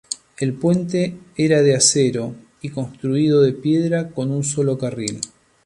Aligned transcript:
El 0.39 0.53
puente 0.53 1.15
era 1.37 1.61
de 1.61 1.75
acero 1.75 2.33
y 2.63 2.69
construido 2.69 3.43
de 3.43 3.53
piedra 3.53 4.09
con 4.09 4.31
un 4.31 4.43
solo 4.43 4.75
carril. 4.79 5.21